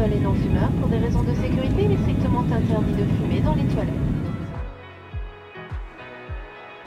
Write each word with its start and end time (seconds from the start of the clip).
Pour 0.00 0.88
des 0.88 0.96
raisons 0.96 1.22
de 1.22 1.34
sécurité, 1.34 1.84
il 1.84 1.92
est 1.92 1.98
strictement 1.98 2.40
interdit 2.40 2.92
de 2.92 3.04
fumer 3.18 3.40
dans 3.44 3.54
les 3.54 3.64
toilettes. 3.64 3.92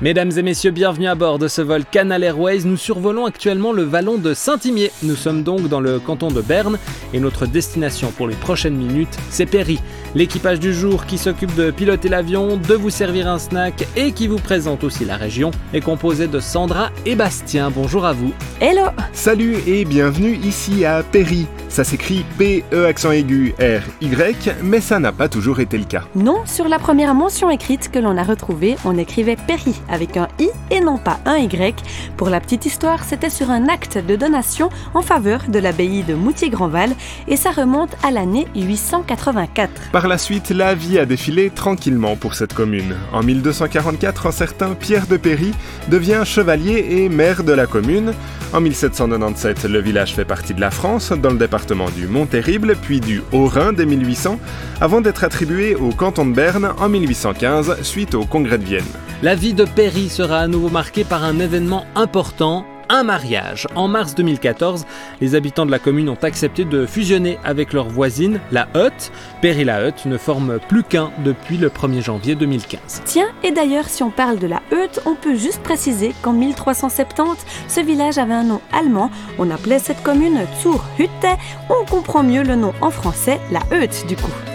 Mesdames 0.00 0.30
et 0.36 0.42
messieurs, 0.42 0.70
bienvenue 0.70 1.08
à 1.08 1.16
bord 1.16 1.40
de 1.40 1.48
ce 1.48 1.60
vol 1.60 1.84
Canal 1.84 2.22
Airways. 2.22 2.60
Nous 2.64 2.76
survolons 2.76 3.26
actuellement 3.26 3.72
le 3.72 3.82
vallon 3.82 4.16
de 4.16 4.32
Saint-Imier. 4.32 4.92
Nous 5.02 5.16
sommes 5.16 5.42
donc 5.42 5.68
dans 5.68 5.80
le 5.80 5.98
canton 5.98 6.28
de 6.28 6.40
Berne 6.40 6.78
et 7.12 7.18
notre 7.18 7.46
destination 7.46 8.12
pour 8.12 8.28
les 8.28 8.36
prochaines 8.36 8.76
minutes, 8.76 9.18
c'est 9.28 9.44
Péry. 9.44 9.80
L'équipage 10.14 10.60
du 10.60 10.72
jour 10.72 11.04
qui 11.04 11.18
s'occupe 11.18 11.54
de 11.56 11.72
piloter 11.72 12.08
l'avion, 12.08 12.58
de 12.58 12.74
vous 12.74 12.90
servir 12.90 13.26
un 13.26 13.40
snack 13.40 13.88
et 13.96 14.12
qui 14.12 14.28
vous 14.28 14.38
présente 14.38 14.84
aussi 14.84 15.04
la 15.04 15.16
région 15.16 15.50
est 15.74 15.80
composé 15.80 16.28
de 16.28 16.38
Sandra 16.38 16.90
et 17.06 17.16
Bastien. 17.16 17.72
Bonjour 17.72 18.06
à 18.06 18.12
vous. 18.12 18.32
Hello 18.60 18.84
Salut 19.12 19.56
et 19.66 19.84
bienvenue 19.84 20.36
ici 20.36 20.84
à 20.84 21.02
Péry. 21.02 21.48
Ça 21.70 21.84
s'écrit 21.84 22.24
P-E 22.36 22.84
accent 22.84 23.12
aigu 23.12 23.54
R-Y, 23.60 24.56
mais 24.60 24.80
ça 24.80 24.98
n'a 24.98 25.12
pas 25.12 25.28
toujours 25.28 25.60
été 25.60 25.78
le 25.78 25.84
cas. 25.84 26.02
Non, 26.16 26.44
sur 26.44 26.66
la 26.66 26.80
première 26.80 27.14
mention 27.14 27.48
écrite 27.48 27.92
que 27.92 28.00
l'on 28.00 28.16
a 28.16 28.24
retrouvée, 28.24 28.74
on 28.84 28.98
écrivait 28.98 29.36
Péry 29.36 29.80
avec 29.88 30.16
un 30.16 30.26
I 30.40 30.48
et 30.72 30.80
non 30.80 30.98
pas 30.98 31.20
un 31.26 31.36
Y. 31.36 31.80
Pour 32.16 32.28
la 32.28 32.40
petite 32.40 32.66
histoire, 32.66 33.04
c'était 33.04 33.30
sur 33.30 33.50
un 33.50 33.68
acte 33.68 33.98
de 33.98 34.16
donation 34.16 34.68
en 34.94 35.02
faveur 35.02 35.42
de 35.46 35.60
l'abbaye 35.60 36.02
de 36.02 36.14
Moutier-Grandval 36.14 36.90
et 37.28 37.36
ça 37.36 37.52
remonte 37.52 37.96
à 38.02 38.10
l'année 38.10 38.48
884. 38.56 39.70
Par 39.92 40.08
la 40.08 40.18
suite, 40.18 40.50
la 40.50 40.74
vie 40.74 40.98
a 40.98 41.06
défilé 41.06 41.50
tranquillement 41.50 42.16
pour 42.16 42.34
cette 42.34 42.52
commune. 42.52 42.96
En 43.12 43.22
1244, 43.22 44.26
un 44.26 44.32
certain 44.32 44.74
Pierre 44.74 45.06
de 45.06 45.16
Péry 45.16 45.52
devient 45.86 46.22
chevalier 46.24 46.84
et 46.90 47.08
maire 47.08 47.44
de 47.44 47.52
la 47.52 47.68
commune. 47.68 48.12
En 48.52 48.60
1797, 48.60 49.64
le 49.66 49.80
village 49.80 50.12
fait 50.12 50.24
partie 50.24 50.54
de 50.54 50.60
la 50.60 50.72
France, 50.72 51.12
dans 51.12 51.30
le 51.30 51.38
département 51.38 51.88
du 51.88 52.08
Mont-Terrible, 52.08 52.74
puis 52.82 52.98
du 52.98 53.22
Haut-Rhin 53.30 53.72
dès 53.72 53.86
1800, 53.86 54.40
avant 54.80 55.00
d'être 55.00 55.22
attribué 55.22 55.76
au 55.76 55.90
canton 55.90 56.26
de 56.26 56.34
Berne 56.34 56.72
en 56.78 56.88
1815, 56.88 57.80
suite 57.82 58.16
au 58.16 58.24
congrès 58.24 58.58
de 58.58 58.64
Vienne. 58.64 58.82
La 59.22 59.36
vie 59.36 59.54
de 59.54 59.64
Péry 59.64 60.08
sera 60.08 60.38
à 60.38 60.48
nouveau 60.48 60.68
marquée 60.68 61.04
par 61.04 61.22
un 61.22 61.38
événement 61.38 61.86
important, 61.94 62.66
un 62.90 63.04
mariage. 63.04 63.66
En 63.74 63.88
mars 63.88 64.14
2014, 64.14 64.84
les 65.20 65.34
habitants 65.34 65.64
de 65.64 65.70
la 65.70 65.78
commune 65.78 66.10
ont 66.10 66.18
accepté 66.22 66.64
de 66.64 66.84
fusionner 66.84 67.38
avec 67.44 67.72
leur 67.72 67.88
voisine, 67.88 68.40
la 68.50 68.68
Hutte. 68.74 69.12
Péry 69.40 69.64
la 69.64 69.86
Hutte 69.86 70.04
ne 70.04 70.18
forme 70.18 70.58
plus 70.68 70.82
qu'un 70.82 71.10
depuis 71.24 71.56
le 71.56 71.68
1er 71.68 72.02
janvier 72.02 72.34
2015. 72.34 73.02
Tiens, 73.04 73.28
et 73.42 73.52
d'ailleurs, 73.52 73.88
si 73.88 74.02
on 74.02 74.10
parle 74.10 74.38
de 74.38 74.46
la 74.46 74.60
Hutte, 74.72 75.00
on 75.06 75.14
peut 75.14 75.36
juste 75.36 75.62
préciser 75.62 76.12
qu'en 76.20 76.32
1370, 76.32 77.46
ce 77.68 77.80
village 77.80 78.18
avait 78.18 78.34
un 78.34 78.44
nom 78.44 78.60
allemand. 78.72 79.10
On 79.38 79.50
appelait 79.50 79.78
cette 79.78 80.02
commune 80.02 80.40
Zurhütte. 80.60 81.38
On 81.70 81.84
comprend 81.86 82.22
mieux 82.22 82.42
le 82.42 82.56
nom 82.56 82.74
en 82.80 82.90
français, 82.90 83.40
la 83.50 83.60
Hutte 83.72 84.06
du 84.08 84.16
coup. 84.16 84.49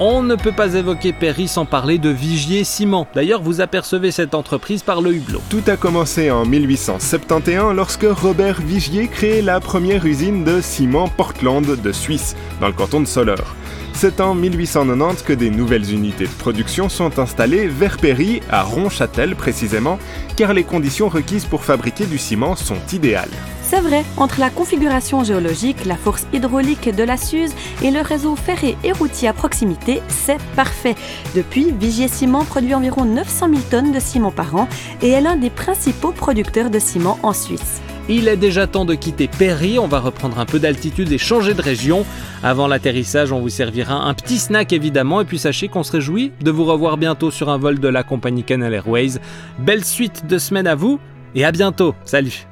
On 0.00 0.22
ne 0.22 0.36
peut 0.36 0.52
pas 0.52 0.74
évoquer 0.74 1.12
Péry 1.12 1.48
sans 1.48 1.64
parler 1.64 1.98
de 1.98 2.08
Vigier 2.08 2.62
Ciment. 2.62 3.08
D'ailleurs, 3.16 3.42
vous 3.42 3.60
apercevez 3.60 4.12
cette 4.12 4.32
entreprise 4.32 4.84
par 4.84 5.00
le 5.00 5.12
hublot. 5.12 5.42
Tout 5.50 5.62
a 5.66 5.76
commencé 5.76 6.30
en 6.30 6.46
1871 6.46 7.74
lorsque 7.74 8.06
Robert 8.08 8.60
Vigier 8.60 9.08
crée 9.08 9.42
la 9.42 9.58
première 9.58 10.06
usine 10.06 10.44
de 10.44 10.60
ciment 10.60 11.08
Portland 11.08 11.66
de 11.66 11.92
Suisse, 11.92 12.36
dans 12.60 12.68
le 12.68 12.74
canton 12.74 13.00
de 13.00 13.06
Soleure. 13.06 13.56
C'est 13.92 14.20
en 14.20 14.36
1890 14.36 15.22
que 15.22 15.32
des 15.32 15.50
nouvelles 15.50 15.92
unités 15.92 16.26
de 16.26 16.38
production 16.38 16.88
sont 16.88 17.18
installées 17.18 17.66
vers 17.66 17.96
Péry, 17.96 18.40
à 18.48 18.62
Ronchâtel 18.62 19.34
précisément, 19.34 19.98
car 20.36 20.54
les 20.54 20.62
conditions 20.62 21.08
requises 21.08 21.44
pour 21.44 21.64
fabriquer 21.64 22.06
du 22.06 22.18
ciment 22.18 22.54
sont 22.54 22.78
idéales. 22.92 23.34
C'est 23.70 23.80
vrai, 23.80 24.02
entre 24.16 24.40
la 24.40 24.48
configuration 24.48 25.24
géologique, 25.24 25.84
la 25.84 25.96
force 25.96 26.26
hydraulique 26.32 26.88
de 26.88 27.02
la 27.02 27.18
Suze 27.18 27.52
et 27.82 27.90
le 27.90 28.00
réseau 28.00 28.34
ferré 28.34 28.78
et 28.82 28.92
routier 28.92 29.28
à 29.28 29.34
proximité, 29.34 30.00
c'est 30.08 30.38
parfait. 30.56 30.94
Depuis, 31.36 31.70
Vigier 31.78 32.08
Ciment 32.08 32.46
produit 32.46 32.74
environ 32.74 33.04
900 33.04 33.48
000 33.50 33.60
tonnes 33.70 33.92
de 33.92 34.00
ciment 34.00 34.30
par 34.30 34.56
an 34.56 34.68
et 35.02 35.10
est 35.10 35.20
l'un 35.20 35.36
des 35.36 35.50
principaux 35.50 36.12
producteurs 36.12 36.70
de 36.70 36.78
ciment 36.78 37.18
en 37.22 37.34
Suisse. 37.34 37.82
Il 38.08 38.26
est 38.28 38.38
déjà 38.38 38.66
temps 38.66 38.86
de 38.86 38.94
quitter 38.94 39.28
Péry, 39.28 39.78
on 39.78 39.86
va 39.86 40.00
reprendre 40.00 40.38
un 40.38 40.46
peu 40.46 40.58
d'altitude 40.58 41.12
et 41.12 41.18
changer 41.18 41.52
de 41.52 41.60
région. 41.60 42.06
Avant 42.42 42.68
l'atterrissage, 42.68 43.32
on 43.32 43.40
vous 43.40 43.50
servira 43.50 43.96
un 43.96 44.14
petit 44.14 44.38
snack 44.38 44.72
évidemment, 44.72 45.20
et 45.20 45.26
puis 45.26 45.38
sachez 45.38 45.68
qu'on 45.68 45.82
se 45.82 45.92
réjouit 45.92 46.32
de 46.40 46.50
vous 46.50 46.64
revoir 46.64 46.96
bientôt 46.96 47.30
sur 47.30 47.50
un 47.50 47.58
vol 47.58 47.80
de 47.80 47.88
la 47.88 48.02
compagnie 48.02 48.44
Canal 48.44 48.72
Airways. 48.72 49.18
Belle 49.58 49.84
suite 49.84 50.24
de 50.26 50.38
semaine 50.38 50.66
à 50.66 50.74
vous, 50.74 50.98
et 51.34 51.44
à 51.44 51.52
bientôt, 51.52 51.94
salut 52.06 52.47